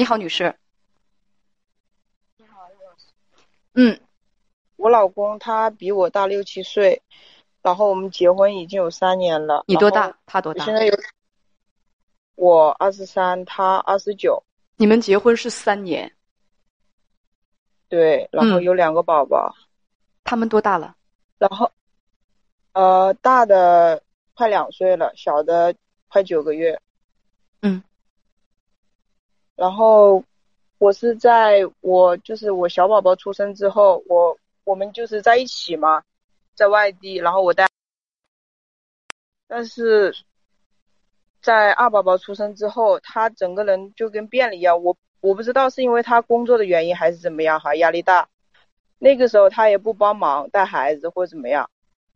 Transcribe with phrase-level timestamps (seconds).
[0.00, 0.56] 你好，女士。
[2.38, 3.08] 你好，老师。
[3.74, 4.00] 嗯，
[4.76, 7.02] 我老公他比我大六七岁，
[7.60, 9.62] 然后我们结婚已经有三年了。
[9.68, 10.16] 你多大？
[10.24, 10.64] 他多大？
[10.64, 10.94] 现在有
[12.36, 14.42] 我二十三，他二十九。
[14.76, 16.10] 你们结婚是三年？
[17.90, 19.54] 对，然后有两个宝宝。
[20.24, 20.96] 他们多大了？
[21.36, 21.70] 然后，
[22.72, 25.74] 呃，大的快两岁了，小的
[26.08, 26.80] 快九个月。
[27.60, 27.82] 嗯。
[29.60, 30.24] 然后，
[30.78, 36.02] 我是在我就是我小宝宝出生之后，我我们就是在一起嘛，
[36.54, 37.68] 在外地，然后我带，
[39.46, 40.16] 但是，
[41.42, 44.82] 在二宝宝出生之后，他整个人就跟变了一样。
[44.82, 48.26] 我我不知道是因为他工作的原因还是怎么样哈，压力大。
[48.98, 51.68] 那个时候他也不帮忙带孩子或怎么样，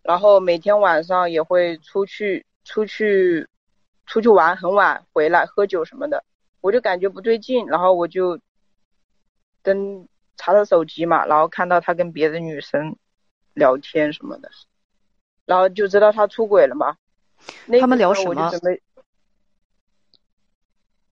[0.03, 3.47] 然后每天晚上也会出去出去
[4.07, 6.25] 出去玩，很晚回来喝酒什么的。
[6.65, 8.41] 我就感觉不对劲，然后我就
[9.63, 12.97] 登查他手机嘛，然后看到他跟别的女生
[13.53, 14.51] 聊天什么的，
[15.45, 16.97] 然后就知道他出轨了嘛。
[17.79, 18.51] 他们聊什么？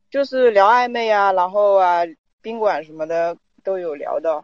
[0.09, 2.01] 就是聊暧昧啊，然后啊，
[2.41, 4.43] 宾馆什么的都有聊的。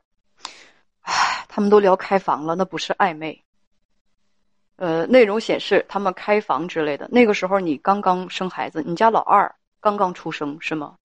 [1.01, 3.43] 唉，他们都聊开房了，那不是暧昧。
[4.77, 7.09] 呃，内容显示他们开房之类的。
[7.11, 9.55] 那个时候你刚刚生孩子，你家老二。
[9.81, 10.97] 刚刚出生是吗？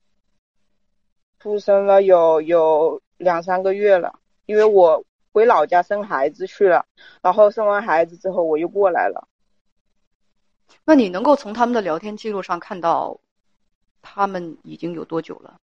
[1.43, 6.85] 出生了有有两三个月了，因为我回老家生孩子去了，
[7.21, 9.27] 然后生完孩子之后我又过来了。
[10.85, 13.19] 那你能够从他们的聊天记录上看到，
[14.01, 15.59] 他们已经有多久了？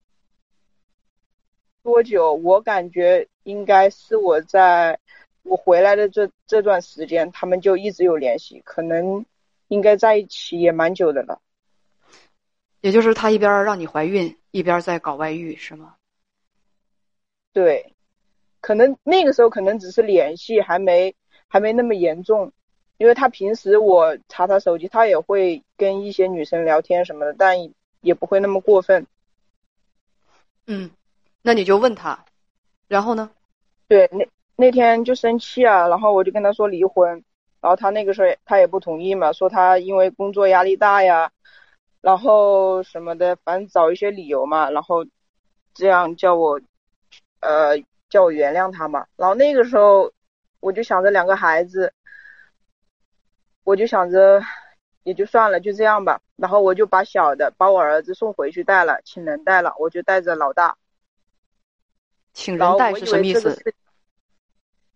[1.83, 2.34] 多久？
[2.34, 4.98] 我感觉应该是我在
[5.45, 9.25] 我回来的这这段时间，他们就一直有联系，可能
[9.69, 11.41] 应该在一起也蛮久的了。
[12.83, 15.95] 也就是他一边让你怀孕，一边在搞外遇，是吗？
[17.53, 17.95] 对，
[18.61, 21.15] 可能那个时候可能只是联系，还没
[21.48, 22.52] 还没那么严重。
[22.97, 27.57] 因为他平时我查他手机，他也会跟一些女生聊天什么的，但
[28.02, 29.07] 也不会那么过分。
[30.67, 30.91] 嗯，
[31.42, 32.24] 那你就问他，
[32.89, 33.30] 然后呢？
[33.89, 37.24] 对，那那天就生气啊，然后我就跟他说离婚，
[37.61, 41.33] 然后他那个时候他也不同意嘛，说他因为工作压力大呀。
[42.00, 45.05] 然后什么的，反正找一些理由嘛，然后
[45.74, 46.61] 这样叫我，
[47.40, 47.77] 呃，
[48.08, 49.06] 叫我原谅他嘛。
[49.16, 50.12] 然后那个时候，
[50.61, 51.92] 我就想着两个孩子，
[53.64, 54.42] 我就想着
[55.02, 56.20] 也就算了，就这样吧。
[56.36, 60.77] 然后我就把小的，把我儿子送回去带了，请人带了，我就带着老大。
[62.32, 63.74] 请人带是什么意思？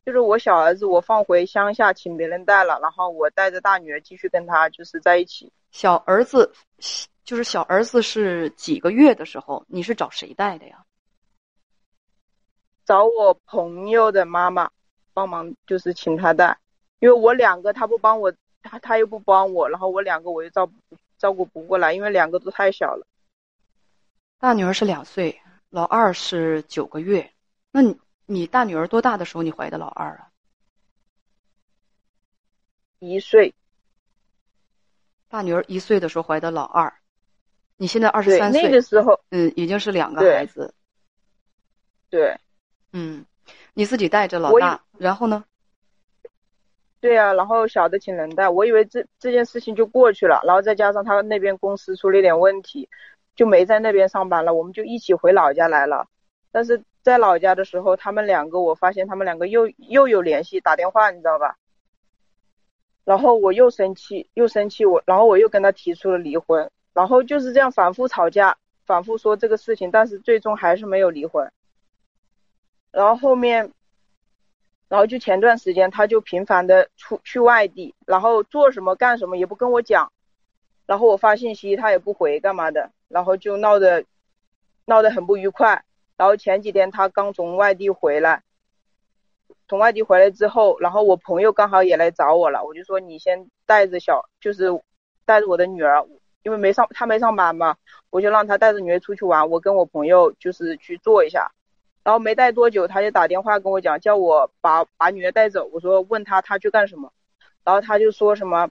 [0.04, 5.50] 就是我小儿子我放回乡下，请别人带了，然后我带着大女儿继续跟他就是在一起。
[5.70, 6.52] 小儿子，
[7.24, 10.84] 就是小儿子是几个月的时候，你是找谁带的呀？
[12.84, 14.70] 找我朋友的妈妈
[15.14, 16.58] 帮忙，就是请他带，
[16.98, 18.30] 因为我两个他不帮我，
[18.62, 20.70] 他他又不帮我，然后我两个我又照
[21.16, 23.06] 照顾不过来，因为两个都太小了。
[24.38, 25.40] 大女儿是两岁，
[25.70, 27.32] 老二是九个月。
[27.72, 30.28] 那你你大女儿多大的时候你怀的老二啊？
[32.98, 33.54] 一岁。
[35.28, 36.92] 大女儿一岁的时候怀的老二，
[37.76, 40.72] 你现在二十三岁，那个时候，嗯，已经是两个孩子。
[42.08, 42.38] 对，
[42.92, 43.26] 嗯，
[43.72, 45.44] 你自己带着老大，然后呢？
[47.00, 52.88] 对啊，然后小的请人带，我以为这这件事情就过去了，然后再加上他那边公司出了一点问题，
[53.34, 56.06] 就没在那边上班了，我们就一起回老家来了。
[56.52, 61.58] 但是在老家的时候，他们两个，我发现他们两个又又有联系，打电话，你知道吧？
[63.04, 68.56] 然后我又生气，又生气，我然后我又跟他提出了离婚，然后就是这样反复吵架，
[68.86, 71.52] 反复说这个事情，但是最终还是没有离婚。
[72.90, 73.70] 然后后面，
[74.88, 80.10] 然后就前段时间他就频繁的出去外地，然后做什么干什么也不跟我讲，
[80.86, 84.06] 然后我发信息他也不回，干嘛的，然后就闹得
[84.86, 85.84] 闹得很不愉快。
[86.16, 88.42] 然后前几天他刚从外地回来。
[89.66, 94.68] 从外地回来之后，然后我朋友刚好也来找我了，我就说你先带着小，就是
[95.24, 96.06] 带着我的女儿，
[96.42, 97.76] 因为没上他没上班嘛，
[98.10, 101.50] 我就让他带着女儿出去玩，我跟我朋友就是去做一下，
[102.02, 107.10] 然后没带多久，他就打电话跟我讲，叫我把把女儿带走，我说问他他去干什么，
[107.64, 108.68] 然后他就说什么，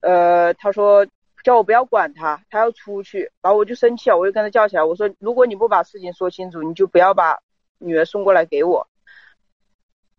[0.00, 1.06] 呃，他说
[1.44, 7.38] 叫我不要管他，他要出去，然后我就生气了，我就跟他叫起来，我说如果你不把事情说清楚，你就不要把
[7.78, 8.88] 女儿送过来给我。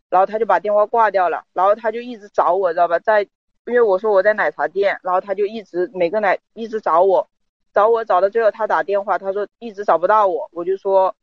[0.07, 2.99] 然后他就把电话挂掉了，然后他就一直找我，知道吧？
[2.99, 3.23] 在，
[3.65, 7.27] 因为我说我在奶茶店，然后他就一直每个奶一直找我，
[7.73, 11.13] 找我找到最后，他打电话，他说一直找不到我，我就说，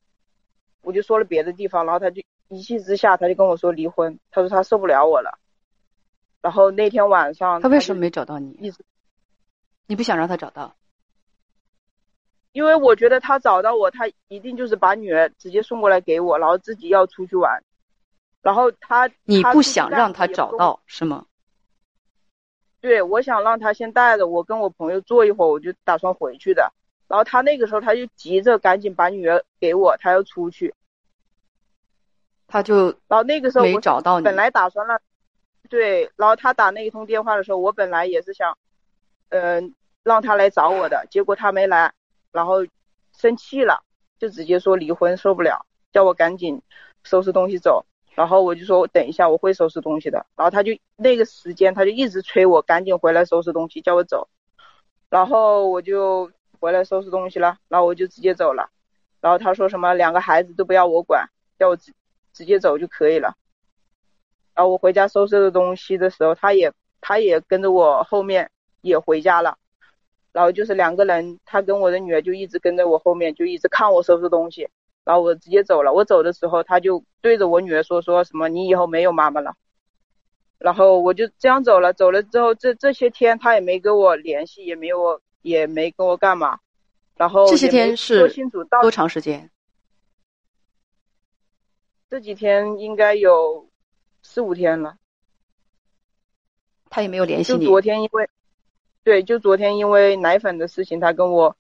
[0.83, 5.39] 我就说了别的地方，然后他就一气之下，他就跟我说离婚，他说他受不了我了。
[6.43, 8.51] 然后那天晚上，他为什么没找到你？
[8.61, 8.85] 一直，
[9.93, 10.75] 你不想让他找到？
[12.53, 17.63] 因为我觉得他找到我，他一定就是把女儿直接送过来给我，然后自己要出去玩。
[18.41, 21.27] 然后他，你不想让他找到是吗？
[22.81, 26.73] 对，我想让他先带着我跟我朋友坐一会儿，我就打算回去的。
[27.07, 30.75] 然后他那个时候他就急着赶紧把女儿给我，他要出去。
[32.47, 34.25] 他就然后那个时候没找到你。
[34.25, 34.99] 本来打算让，
[35.69, 38.57] 对，然后他打那一通电话的时候，我本来也是想，
[39.29, 39.75] 嗯，
[40.05, 41.93] 让他来找我的，结果他没来。
[42.33, 42.67] 然后
[43.13, 43.83] 生气了，
[44.19, 46.63] 就直接说离婚受不了，叫我赶紧
[47.05, 47.85] 收拾东西走。
[48.15, 50.27] 然后我就说等一下我会收拾东西的。
[50.37, 54.29] 然后他就那个时间他就一直催我赶紧回来收拾东西，叫我走。
[55.11, 58.71] 然后我就回来收拾东西了，然后我就直接走了。
[59.21, 61.29] 然后他说什么两个孩子都不要我管，
[61.59, 61.93] 叫我直
[62.33, 63.37] 直接走就可以了。
[64.55, 68.51] 然后我回家收拾的东西的时候，他也他也跟着我后面
[68.81, 69.59] 也回家了。
[70.33, 74.69] 然后就是两个人，他跟我的女儿就一直跟在我后面，就一直看我收拾东西。
[75.05, 75.93] 然后我直接走了。
[75.93, 79.53] 我走的时候，他就对着我女儿说：“说什么你以后没有妈妈了。”
[80.59, 81.93] 然后我就这样走了。
[81.93, 86.59] 走了之后，这这些天他也没跟我联系，也没有也没跟我干嘛。
[87.17, 89.51] 然后这些天是说清楚多长时间？
[92.09, 93.69] 这几天应该有
[94.23, 94.95] 四五天了。
[96.89, 97.59] 他也没有联系你。
[97.59, 98.31] 就昨天因为。
[99.05, 101.57] 对，就昨天因为奶粉的事情，他跟我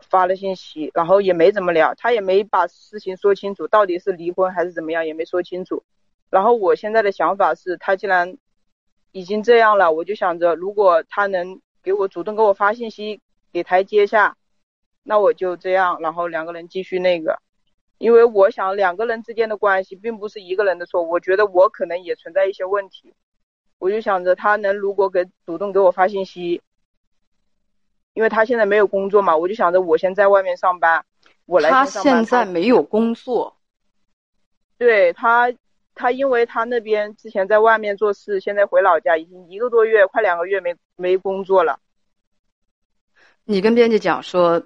[0.00, 5.84] 发了信息，然后也没怎么聊，他也没把事情说清楚，到底是离婚还是怎么样，也没说清楚。
[6.28, 8.36] 然后我现在的想法是，他既然
[9.12, 13.20] 已经这样了，我就想着，如果他能给我主动给我发信息，
[13.52, 14.36] 给台阶下，
[15.04, 17.38] 那我就这样，然后两个人继续那个。
[17.98, 23.14] 因为我想两个人之间的关系并不是一个人的错，我觉得我可能也存在一些问题。
[23.78, 26.60] 我就想着他能如果给主动给我发信息，
[28.14, 31.04] 因为他现在没有工作嘛，我就想着我先在外面上班，
[31.44, 31.70] 我来。
[31.70, 33.56] 他现在没有工作。
[34.78, 35.52] 对他，
[35.94, 41.78] 他因为他那边之前在外面做事，现在回老家已经一个多月，快两个月没没工作了。
[43.44, 44.62] 你跟编辑讲说，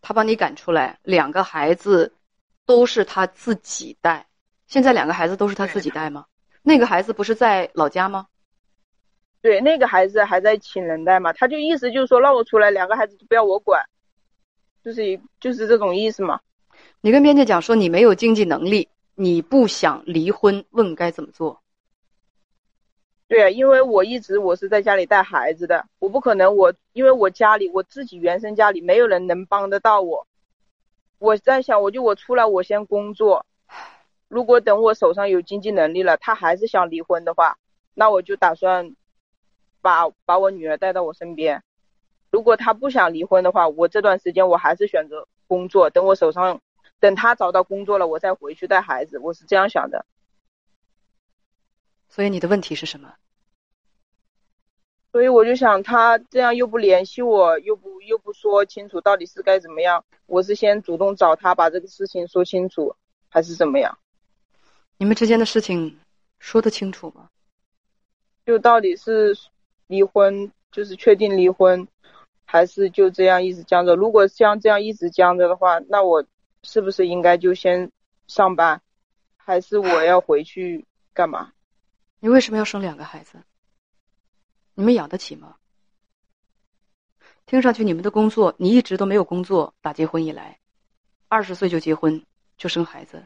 [0.00, 2.14] 他把你赶出来，两个孩子
[2.64, 4.26] 都是他自己带。
[4.66, 6.26] 现在两个孩子都是他自己带吗？
[6.68, 8.26] 那个孩子不是在老家吗？
[9.40, 13.82] 对，那个孩子还在请人带嘛，他就意思就是说让我出来，两个孩子不要我管，
[14.84, 16.40] 就是就是这种意思嘛。
[17.00, 21.62] 你跟编辑讲说你没有经济能力，你不想离婚，问该怎么做？
[23.28, 30.26] 对啊，因为我一直我是在家里带孩子的，我不可能我因为我家里我自己原生家里没有人能帮得到我，
[31.18, 33.46] 我在想我就我出来我先工作。
[34.28, 37.58] 如果等我手上有经济能力了，他还是想离婚的话，
[37.94, 38.94] 那我就打算
[39.80, 41.62] 把把我女儿带到我身边。
[42.30, 45.88] 如果他不想离婚的话，我这段时间我还是选择工作。
[45.88, 46.60] 等我手上，
[47.00, 49.18] 等他找到工作了，我再回去带孩子。
[49.18, 50.04] 我是这样想的。
[52.08, 53.14] 所以你的问题是什么？
[55.10, 60.04] 所以我就想，他这样又不联系我，又不又不说清楚到底是该怎么样。
[60.26, 62.94] 我是先主动找他把这个事情说清楚，
[63.30, 63.98] 还是怎么样？
[65.00, 65.96] 你们之间的事情
[66.40, 67.30] 说得清楚吗？
[68.44, 69.38] 就到底是
[69.86, 71.86] 离婚，就是确定离婚，
[72.44, 73.94] 还是就这样一直僵着？
[73.94, 76.24] 如果像这样一直僵着的话，那我
[76.64, 77.92] 是不是应该就先
[78.26, 78.82] 上班，
[79.36, 81.52] 还是我要回去干嘛？
[82.18, 83.38] 你为什么要生两个孩子？
[84.74, 85.54] 你们养得起吗？
[87.46, 90.58] 听上去你们的工作，你一直都没有工作，打结婚以来，
[91.28, 92.24] 二十岁就结婚
[92.56, 93.24] 就生孩子。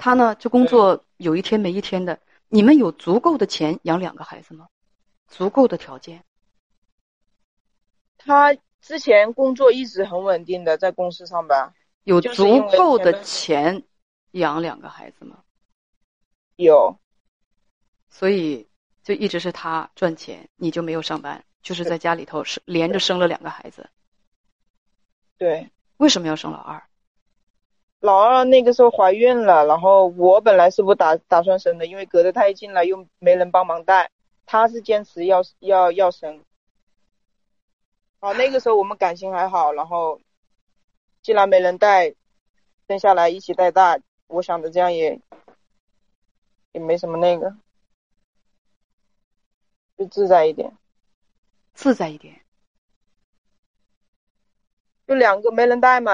[0.00, 2.18] 他呢，就工作有一天没一天的。
[2.48, 4.66] 你们有足够的钱养两个孩子吗？
[5.28, 6.24] 足够的条件？
[8.16, 11.74] 他之前工作一直很稳定的，在公司上班。
[12.04, 13.82] 有足够的钱
[14.30, 15.44] 养两个孩子吗？
[16.56, 16.98] 有。
[18.08, 18.66] 所以
[19.04, 23.90] 就一直是他赚钱，你就没有上班，就是在家里头是连着生了两个孩子。
[25.36, 25.70] 对。
[25.98, 26.82] 为什么要生老二？
[28.00, 34.10] 老二那个时候怀孕了，然后我本来是不打打算生的，因为隔得太近了，又没人帮忙带。
[34.46, 36.42] 他是坚持要要要生。
[38.18, 40.20] 好，那个时候我们感情还好，然后
[41.22, 42.14] 既然没人带，
[42.88, 45.20] 生下来一起带大，我想着这样也
[46.72, 47.54] 也没什么那个，
[49.96, 50.76] 就自在一点，
[51.74, 52.40] 自在一点。
[55.06, 56.12] 就两个没人带嘛，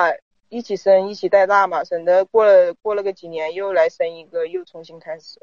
[0.48, 5.40] 一起生一起带大嘛，省得过了过了个几年又来生一个，又重新开始。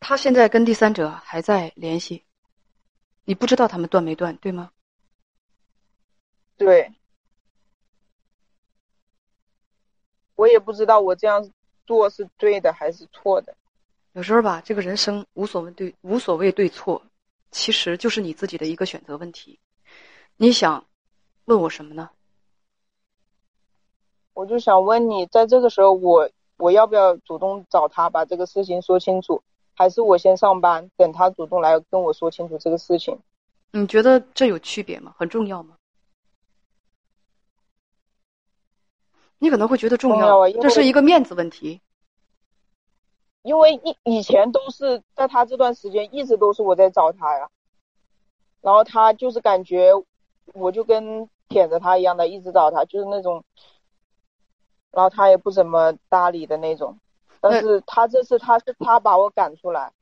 [0.00, 2.24] 他现在跟第三者还在联系，
[3.24, 4.70] 你不知道他们断没断，对吗？
[6.56, 6.92] 对，
[10.34, 11.50] 我也不知道我这样
[11.86, 13.56] 做是对的还是错的。
[14.12, 17.02] 有时候吧，这个人生无所谓对，无所谓对错，
[17.50, 19.58] 其实就是你自己的一个选择问题。
[20.36, 20.84] 你想
[21.46, 22.10] 问我什么呢？
[24.34, 29.42] 我就想问你，在这个时候，我我要不要主动找他把这个事情说清楚，
[29.74, 33.18] 还是我先上班，等他主动来跟我说清楚这个事情？
[33.72, 35.14] 你觉得这有区别吗？
[35.18, 35.76] 很重要吗？
[39.38, 41.80] 你可能会觉得重要啊，这是一个面子问题。
[43.42, 47.50] 因为以以前都是在他这段时间一直都是我在找他呀，
[48.60, 49.90] 然后他就是感觉
[50.52, 53.44] 我就跟舔着他一样的一直找他，就是那种，
[54.90, 56.98] 然后他也不怎么搭理的那种。
[57.40, 59.92] 但是他这次他是他把我赶出来。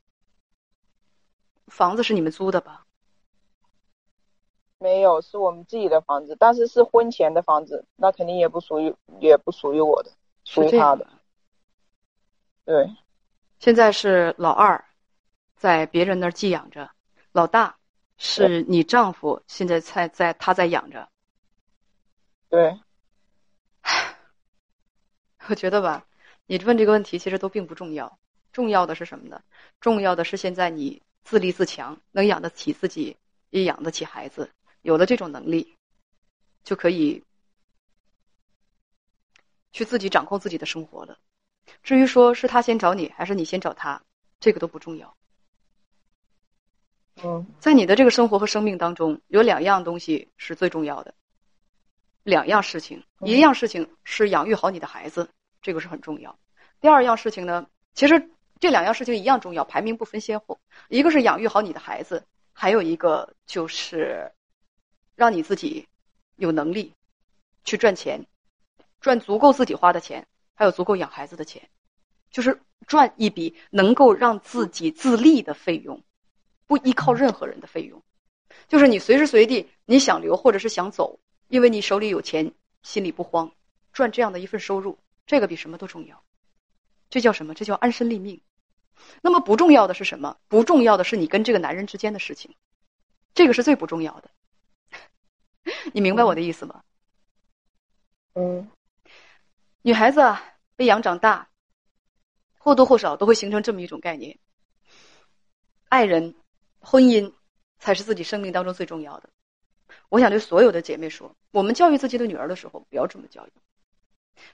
[1.68, 2.84] 房子是你们租的吧？
[4.78, 10.10] 没有，是我们自己的房子，但是是婚前的房子，那肯定也不属于，也不属于我的，
[10.44, 11.06] 属于他的。
[12.64, 12.90] 对。
[13.58, 14.82] 现在是老二，
[15.54, 16.90] 在别人那儿寄养着，
[17.32, 17.76] 老大
[18.16, 21.08] 是你丈夫，现在在在他在养着。
[22.50, 22.78] 对，
[25.48, 26.04] 我觉得吧，
[26.46, 28.18] 你问这个问题其实都并不重要，
[28.52, 29.40] 重要的是什么呢？
[29.80, 33.16] 重要的是现在你自立自强，能养得起自己，
[33.50, 34.50] 也养得起孩子，
[34.82, 35.76] 有了这种能力，
[36.64, 37.22] 就可以
[39.70, 41.16] 去自己掌控自己的生活了。
[41.84, 44.02] 至于说是他先找你还是你先找他，
[44.40, 45.16] 这个都不重要。
[47.22, 51.14] 嗯，在你的这个生活和生命当中，有两样东西是最重要的，
[52.22, 55.30] 两样事情，一样事情是养育好你的孩子，
[55.62, 56.38] 这个是很重要。
[56.80, 60.60] 第二样事情呢，其实这两样事情一样重要，排名不分先后。
[60.88, 64.32] 一个是养育好你的孩子，还有一个就是
[65.14, 65.86] 让你自己
[66.36, 66.94] 有能力
[67.64, 68.26] 去赚钱，
[69.00, 70.26] 赚足够自己花的钱。
[70.52, 71.70] 还有足够养孩子的钱，
[72.30, 76.04] 就是赚一笔能够让自己自立的费用，
[76.66, 78.02] 不依靠任何人的费用，
[78.68, 81.18] 就是你随时随地你想留或者是想走，
[81.50, 82.54] 因为你手里有钱，
[82.84, 83.52] 心里不慌，
[83.92, 86.22] 赚这样的一份收入，这个比什么都重要。
[87.10, 87.54] 这叫什么？
[87.54, 88.40] 这叫安身立命。
[89.20, 90.38] 那么不重要的是什么？
[90.46, 92.54] 不重要的是你跟这个男人之间的事情，
[93.34, 94.30] 这个是最不重要的。
[95.92, 96.84] 你明白我的意思吗？
[98.34, 98.70] 嗯。
[99.82, 100.20] 女孩子
[100.76, 101.50] 被养长大，
[102.58, 104.38] 或多或少都会形成这么一种概念：
[105.88, 106.36] 爱人、
[106.78, 107.34] 婚姻
[107.80, 109.30] 才是自己生命当中最重要的。
[110.10, 113.50] 我想对所有的姐妹说，我们教育自己的女儿的时候，不要这么教育，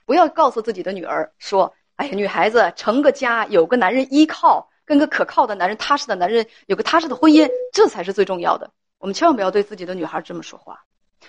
[0.05, 10.83] 不要告诉自己的女儿说：“哎呀，女孩子成个家，有个男人依靠，跟个可靠的男人、踏实的男人，有个踏实的婚姻，这才是最重要的。”我们千万不要对自己的女孩这么说话。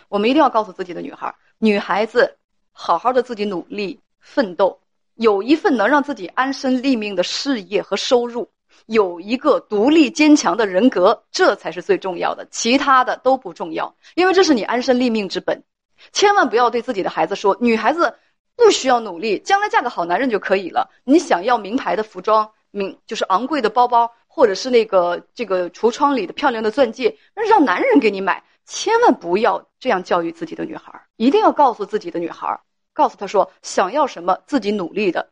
[0.09, 2.37] 我们一定要告诉自己的女孩，女孩子。
[2.81, 4.79] 好好的自己努力奋斗，
[5.17, 8.49] 有一份能让自己安身立命的事业和收入，
[8.89, 15.63] 有一个独立坚强的人格，这才是最重要的，其他的都不重要，因为这是你安身立命之本。
[16.11, 18.15] 千万不要对自己的孩子说，女孩子
[18.57, 20.91] 不需要努力，将来嫁个好男人就可以了。
[21.05, 28.43] 你想要名牌的服装，名就是昂贵的包包，或者是那个这个橱窗里的漂亮的钻戒，那让男人给你买。
[28.65, 32.59] 千万不要这样教育自己的女孩，一定要告诉自己的女孩。
[32.95, 35.31] 告诉她说：“想要什么，自己努力的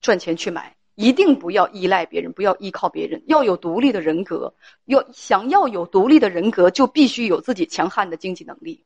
[0.00, 4.52] 赚钱去买，一定不要依赖别人，不要依靠别人，要有独立的人格。
[4.86, 8.84] 要想要有独立的人格，就必须有自己强悍的经济能力。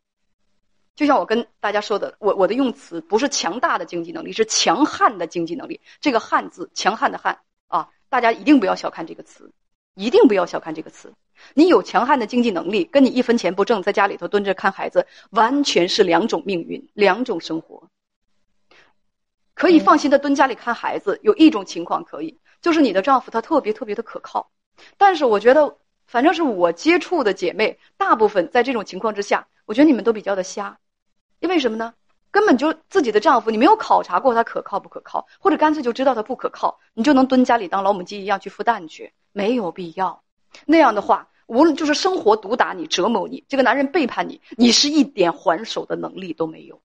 [0.95, 5.81] 就像我跟大家说的，我我的用词不是强大的经济能力，是强悍的经济能力。
[6.03, 7.39] 这个‘汉’字，强悍的‘悍’
[7.69, 9.51] 啊，大家一定不要小看这个词，
[9.95, 11.11] 一定不要小看这个词。
[11.55, 17.82] 你有强悍的经济能力，跟你一分钱不挣，在家里头蹲着看孩子，完全是两种命运，两种生活。”
[19.55, 24.51] 可以放心的蹲家里看孩子，有一种情况可以，就是你的丈夫他特别特别的可靠。
[24.97, 30.79] 但是我觉得，反正是我接触的姐妹，大部分在这种情况之下，我觉得你们都比较的瞎。
[31.41, 31.95] 因为什么呢？
[32.31, 40.23] 根本就自己的丈夫，你没有考察过他可靠不可靠，或者干脆就知道他不可靠，你就能蹲家里当老母鸡一样去孵蛋去，没有必要。
[40.65, 46.81] 那样的话，无论就是生活毒打你、折磨你，这个男人背叛你，你是一点还手的能力都没有。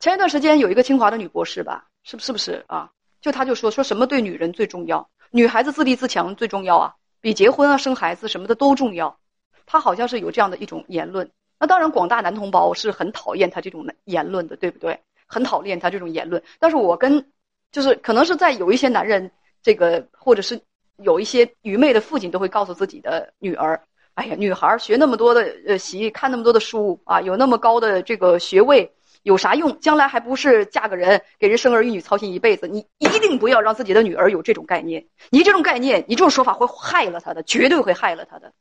[0.00, 2.88] 前一段时间有一个清华的女博士吧，是不是不是啊？
[3.20, 9.18] 就她就说说什么对女人最重要，女孩子自立自强最重要啊，比结婚啊生孩子什么的都重要。
[9.66, 11.28] 她好像是有这样的一种言论，
[11.58, 15.00] 那当然，广大男同胞是很讨厌她这种言论的，对不对？
[15.26, 16.40] 很讨厌她这种言论。
[16.60, 17.32] 但是我跟，
[17.72, 19.28] 就是可能是在有一些男人，
[19.64, 20.60] 这个或者是
[20.98, 23.82] 有一些愚昧的父亲都会告诉自己的女儿
[24.14, 28.88] ：“哎呀，女孩学那么多的呃习，看那么多的书啊，有那么高的这个学位。”
[29.22, 29.78] 有啥用？
[29.80, 32.66] 将来还不是嫁个人，给人生儿育女，操心一辈子。
[32.68, 35.06] 你一定不要让自己的女儿有这种概念。
[35.30, 38.52] 你这种概念，你这种说法会害了她的，绝对会害了她的。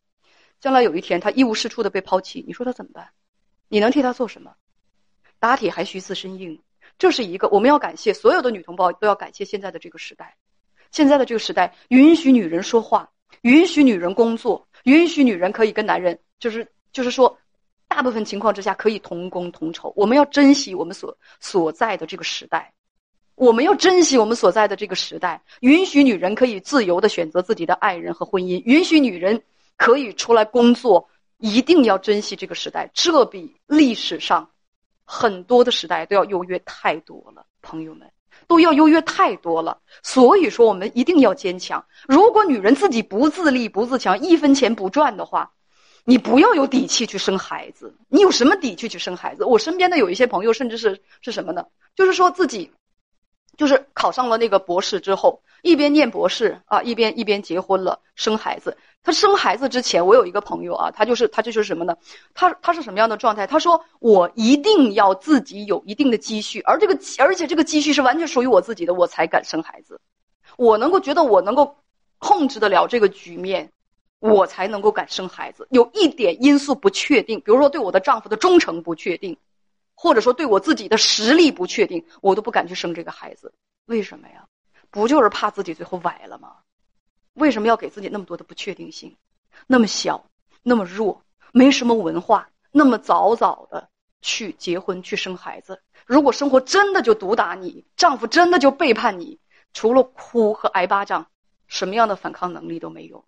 [0.60, 3.08] 将来有一天，她一无是处的被抛弃，你说她怎么办？
[3.70, 4.52] 你能替她做什么？
[5.40, 6.60] 打铁还需自身硬。
[6.98, 10.36] 这是一个我们要感谢所有的女同胞，都要感谢现在的这个时代。
[10.92, 13.10] 现在的这个时代，允许女人说话，
[13.42, 17.38] 允许女人工作，允许女人可以跟男人，就是就是说。
[17.88, 22.72] 大部分情况之下可以同工同酬，我们要珍惜我们所所在的这个时代，
[23.36, 29.42] 我们要珍惜我们所在的这个时代，允许女人可以自由的选择自己的爱人和婚姻，允许女人
[29.78, 34.48] 可以出来工作，一定要珍惜这个时代，这比历史上
[35.04, 38.08] 很多的时代都要优越太多了，朋友们
[38.48, 39.80] 都要优越太多了。
[40.04, 41.84] 所以说，我们一定要坚强。
[42.08, 45.52] 如果女人自己不自立、不自强，一分钱不赚的话。
[46.10, 49.44] 你不要有底气去生孩子，你有什么底气去生孩子？
[49.44, 51.66] 我身边的有一些朋友，甚至是是什么呢？
[51.98, 52.72] 就是说自己，
[53.58, 58.78] 就是考上了那个博士之后，一边念博士啊，一边一边结婚了，生孩子。
[59.04, 61.98] 他生孩子之前，我有一个朋友啊，他就是他就是什么呢？
[62.34, 63.46] 他他是什么样的状态？
[63.46, 70.00] 他说我一定要自己有一定的积蓄，而这个而且这个积蓄是完全属于我自己的，我才敢生孩子。
[70.56, 71.76] 我能够觉得我能够
[72.18, 73.70] 控制得了这个局面。
[74.20, 75.68] 我才能够敢生孩子。
[75.72, 79.38] 有一点因素不确定，比如说对我的丈夫的忠诚不确定，
[79.96, 83.54] 或者说对我自己的实力不确定，我都不敢去生这个孩子。
[83.86, 84.48] 为什么呀？
[84.90, 86.58] 不就是怕自己最后崴了吗？
[87.34, 89.16] 为什么要给自己那么多的不确定性？
[89.68, 90.26] 那么小，
[90.64, 91.22] 那么弱，
[91.52, 93.90] 没什么文化，那么早早的
[94.22, 95.82] 去结婚去生孩子？
[96.06, 99.40] 如果生活真的就毒打你，丈夫真的就背叛你，
[99.74, 101.28] 除了哭和挨巴掌，
[101.68, 103.26] 什么样的反抗能力都没有。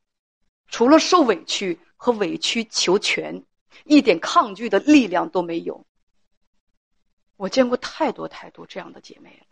[0.69, 3.43] 除了受委屈和委曲求全，
[3.85, 5.85] 一点抗拒的力量都没有。
[7.37, 9.45] 我见过太多太多这样的姐妹了。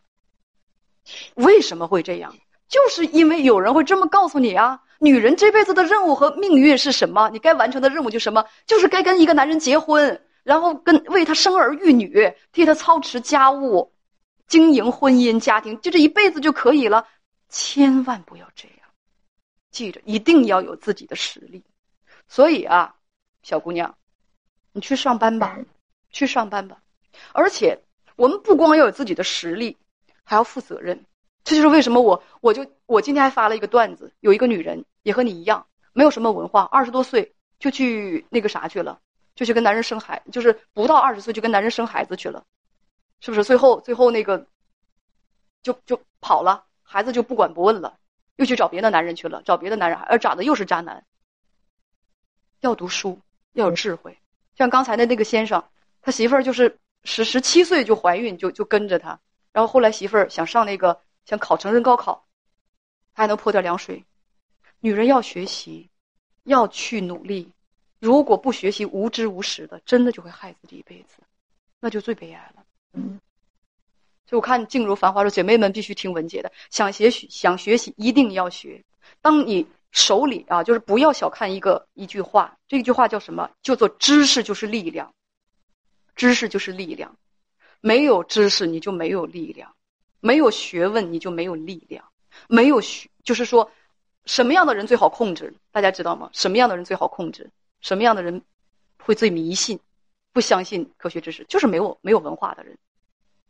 [1.35, 2.35] 为什么会这样？
[2.67, 7.29] 就是因为有人会这么告诉你啊：女人这辈子的任务和命运是什么？
[7.29, 8.45] 你该完成的任务就什么？
[8.65, 13.93] 就是该跟一个男人结婚，然后跟为他生儿育女，替他操持家务，
[14.49, 17.07] 经营婚姻家庭，就这一辈子就可以了。
[17.47, 18.76] 千万不要这样。
[19.77, 21.63] 记着，一定要有自己的实力。
[22.27, 22.95] 所以啊，
[23.43, 23.95] 小姑娘，
[24.71, 25.55] 你去上班吧，
[26.09, 26.81] 去上班吧。
[27.31, 27.79] 而且，
[28.15, 29.77] 我们不光要有自己的实力，
[30.23, 31.05] 还要负责任。
[31.43, 38.99] 这就是为什么我我就我今天还发了一个段子，有一个女人也和你一样，没有什么文化，二十多岁就去那个啥去了，
[39.35, 42.43] 就去跟男人生孩，就是不到二十岁就跟男人生孩子去了，
[43.19, 43.43] 是不是？
[43.43, 44.47] 最后最后那个
[45.61, 47.97] 就就跑了，孩子就不管不问了。
[48.37, 51.05] 又去找别的男人去了，找别的男人，而找的又是渣男。
[52.61, 53.19] 要读书，
[53.53, 54.17] 要有智慧。
[54.55, 55.63] 像刚才的那个先生，
[56.01, 59.19] 他媳妇儿就是十十七岁就怀孕，就就跟着他。
[59.51, 62.27] 然后后来媳妇儿想上那个想考成人高考，
[63.13, 64.03] 他还能泼点凉水。
[64.79, 65.89] 女人要学习，
[66.43, 67.51] 要去努力。
[67.99, 71.17] 如果不学习，无知无识的，真的就会害自己一辈子，
[71.79, 72.63] 那就最悲哀了。
[72.93, 73.19] 嗯。
[74.27, 76.51] 就我看《静如繁花》说，姐妹们必须听文姐的。
[76.69, 78.83] 想学习，想学习，一定要学。
[79.21, 82.57] 当你手里啊，就是不要小看一个一句话。
[82.67, 83.49] 这句话叫什么？
[83.63, 85.13] 叫做知识就是力量。
[86.13, 87.15] 知识就是力量。
[87.79, 89.69] 没有知识，你就没有力量；
[90.19, 92.03] 没有学问，你就没有力量。
[92.49, 93.71] 没有学，就是说，
[94.25, 95.53] 什么样的人最好控制？
[95.71, 96.29] 大家知道吗？
[96.33, 97.49] 什么样的人最好控制？
[97.79, 98.41] 什么样的人
[99.01, 99.79] 会最迷信、
[100.33, 101.45] 不相信科学知识？
[101.47, 102.77] 就是没有没有文化的人。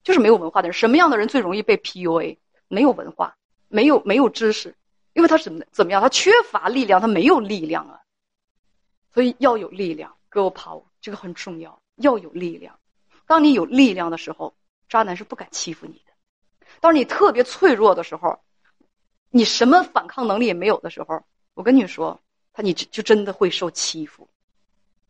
[0.08, 2.38] 就是没有文化的人，什么样的人最容易被 PUA？
[2.70, 3.36] 没有文化，
[3.67, 4.74] 没有没有知识，
[5.12, 6.02] 因为他怎么怎么样？
[6.02, 8.00] 他缺乏力量，他没有力量啊。
[9.13, 11.82] 所以要有力量，girl power，这个很重要。
[11.98, 12.80] 要有力量，
[13.26, 14.56] 当你有力量的时候，
[14.88, 16.13] 渣男是不敢欺负你的。
[16.80, 18.39] 当你特别脆弱的时候，
[19.30, 21.22] 你什么反抗能力也没有的时候，
[21.54, 22.17] 我跟你说，
[22.54, 24.26] 他你就真的会受欺负。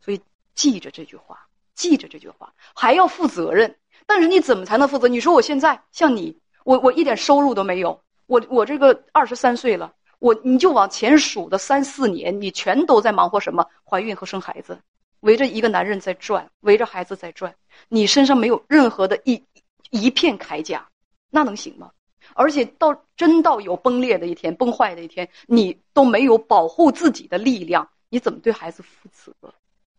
[0.00, 0.20] 所以
[0.56, 3.76] 记着这句话，记着这句话，还要负责任。
[4.06, 5.08] 但是你怎么才能负责？
[5.08, 13.66] 你说我现在像你，我我一点收入都没有，我我这个二十三岁了，我你就往前数的三四年，你全都在忙活什么？
[13.84, 14.78] 怀孕和生孩子，
[15.20, 17.54] 围着一个男人在转，围着孩子在转，
[17.88, 19.42] 你身上没有任何的一
[19.90, 20.88] 一片铠甲，
[21.30, 21.90] 那能行吗？
[22.34, 29.32] 而且到真到有崩裂的一天、崩坏的一天，你都没有保护自己的力量，你怎么对孩子负责？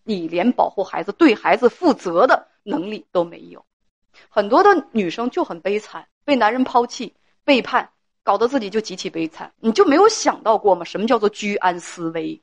[0.04, 3.66] 你连保护孩子、对孩子负责的能力都没有。
[4.28, 7.90] 很多的女生就很悲惨，被男人抛弃、背叛，
[8.24, 9.54] 搞得自己就极其悲惨。
[9.60, 10.84] 你就没有想到过吗？
[10.84, 12.42] 什么叫做居安思危？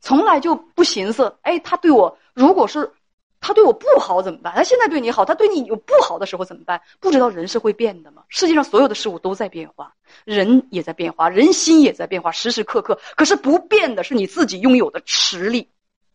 [0.00, 2.92] 从来就不寻思，哎，他对我如果是。
[3.40, 4.52] 他对我不好怎么办？
[4.52, 6.82] 他现在对你好，他对你有不好的时候怎么办？
[6.98, 8.24] 不知道人是会变的吗？
[8.28, 12.98] 世界上所有的事物都在变化，人也在变化，人心也在变化，时时刻刻。
[13.16, 15.70] 可是不变的是你自己拥有的实力，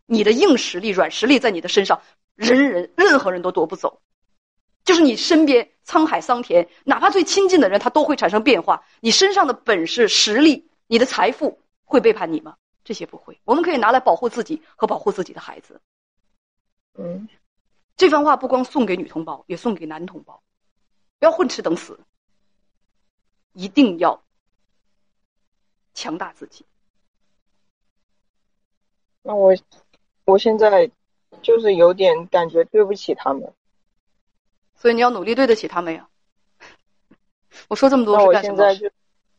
[0.06, 2.02] 你的硬实力、软实力在你的身上，
[2.36, 4.02] 人人任何人都夺不走。
[4.84, 8.86] 就是你身边沧海桑田，哪怕最亲近的人，他都会产生变化。
[9.00, 12.58] 你身上的本事、实力、你的财富会背叛你吗？
[12.84, 13.40] 这些不会。
[13.46, 15.80] 我们可以拿来保护自己和保护自己的孩子。
[16.96, 17.30] 嗯，
[17.96, 20.44] 这番话不光送给女同胞，也送给男同胞，
[21.18, 21.98] 不要混吃等死，
[23.54, 24.22] 一定要
[25.94, 26.66] 强大自己。
[29.22, 29.56] 那我，
[30.26, 30.92] 我现在
[31.42, 33.54] 就是有点感觉对不起他们，
[34.84, 36.10] 所以你要努力对得起他们呀。
[37.70, 38.92] 我说这么多是干什么？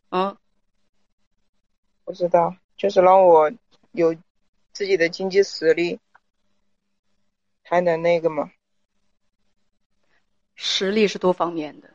[0.09, 0.39] 嗯，
[2.03, 3.53] 不知道，就是让我
[3.93, 4.17] 有
[4.73, 6.01] 自己的经济实力。
[7.63, 8.51] 还能那个吗？
[10.55, 11.91] 实力是多方面的，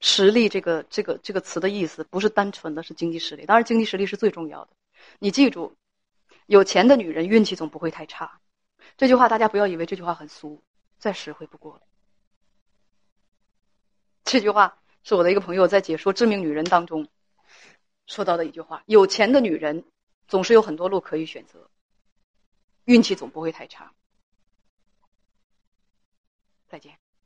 [0.00, 4.70] 实力这个这个这个词的意思不是单纯的是经济实力，当然经济实力是最重要的。
[5.18, 5.74] 你记住，
[6.44, 8.38] 有钱的女人运气总不会太差。
[8.98, 10.62] 这句话大家不要以为这句话很俗，
[10.98, 11.80] 再实惠不过了。
[14.24, 17.08] 这句话是我的一个朋友在解说《致命女人》当中
[18.06, 19.84] 说到的一句话：有钱的女人
[20.28, 21.70] 总是有很多路可以选择，
[22.84, 23.92] 运气总不会太差。
[26.68, 27.01] 再见。